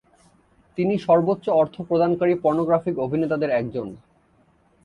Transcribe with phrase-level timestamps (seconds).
[0.77, 3.87] তিনি সর্বোচ্চ অর্থ প্রদানকারী পর্নোগ্রাফিক অভিনেতাদের একজন।